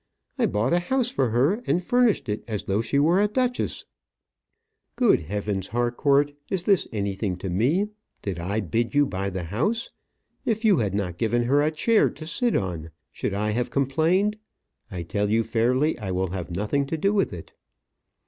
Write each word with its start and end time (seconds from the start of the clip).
I 0.39 0.47
bought 0.47 0.73
a 0.73 0.79
house 0.79 1.11
for 1.11 1.29
her, 1.29 1.61
and 1.67 1.83
furnished 1.83 2.27
it 2.27 2.43
as 2.47 2.63
though 2.63 2.81
she 2.81 2.97
were 2.97 3.21
a 3.21 3.27
duchess" 3.27 3.85
"Good 4.95 5.19
heavens, 5.19 5.67
Harcourt! 5.67 6.33
Is 6.49 6.63
this 6.63 6.87
anything 6.91 7.37
to 7.37 7.51
me? 7.51 7.89
Did 8.23 8.39
I 8.39 8.61
bid 8.61 8.95
you 8.95 9.05
buy 9.05 9.29
the 9.29 9.43
house? 9.43 9.89
If 10.43 10.65
you 10.65 10.77
had 10.77 10.95
not 10.95 11.19
given 11.19 11.43
her 11.43 11.61
a 11.61 11.69
chair 11.69 12.09
to 12.09 12.25
sit 12.25 12.55
on, 12.55 12.89
should 13.13 13.35
I 13.35 13.51
have 13.51 13.69
complained? 13.69 14.39
I 14.89 15.03
tell 15.03 15.29
you 15.29 15.43
fairly, 15.43 15.95
I 15.99 16.09
will 16.09 16.31
have 16.31 16.49
nothing 16.49 16.87
to 16.87 16.97
do 16.97 17.13
with 17.13 17.31
it." 17.31 17.53